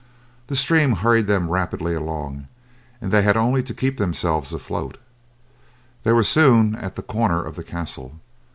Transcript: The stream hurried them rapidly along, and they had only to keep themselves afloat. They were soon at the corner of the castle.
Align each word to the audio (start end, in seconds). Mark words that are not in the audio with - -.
The 0.47 0.55
stream 0.55 0.93
hurried 0.93 1.27
them 1.27 1.51
rapidly 1.51 1.93
along, 1.93 2.47
and 3.01 3.11
they 3.11 3.21
had 3.21 3.37
only 3.37 3.61
to 3.61 3.71
keep 3.71 3.97
themselves 3.99 4.51
afloat. 4.51 4.97
They 6.01 6.11
were 6.11 6.23
soon 6.23 6.73
at 6.75 6.95
the 6.95 7.03
corner 7.03 7.43
of 7.45 7.55
the 7.55 7.63
castle. 7.63 8.19